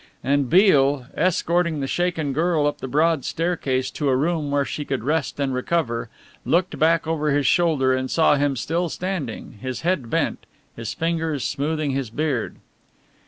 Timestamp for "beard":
12.09-12.55